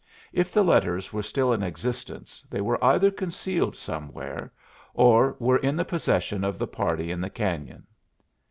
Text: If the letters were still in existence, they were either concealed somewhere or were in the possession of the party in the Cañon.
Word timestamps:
If 0.33 0.51
the 0.51 0.63
letters 0.63 1.13
were 1.13 1.21
still 1.21 1.53
in 1.53 1.61
existence, 1.61 2.43
they 2.49 2.59
were 2.59 2.83
either 2.83 3.11
concealed 3.11 3.75
somewhere 3.75 4.51
or 4.95 5.35
were 5.37 5.59
in 5.59 5.75
the 5.75 5.85
possession 5.85 6.43
of 6.43 6.57
the 6.57 6.65
party 6.65 7.11
in 7.11 7.21
the 7.21 7.29
Cañon. 7.29 7.83